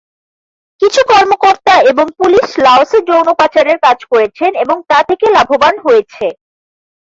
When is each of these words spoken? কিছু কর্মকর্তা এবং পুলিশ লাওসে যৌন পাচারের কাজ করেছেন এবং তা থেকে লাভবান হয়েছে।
কিছু 0.81 1.01
কর্মকর্তা 1.11 1.75
এবং 1.91 2.05
পুলিশ 2.19 2.47
লাওসে 2.65 2.99
যৌন 3.09 3.27
পাচারের 3.39 3.77
কাজ 3.85 3.99
করেছেন 4.11 4.51
এবং 4.63 4.77
তা 4.89 4.99
থেকে 5.09 5.25
লাভবান 5.35 5.75
হয়েছে। 5.85 6.25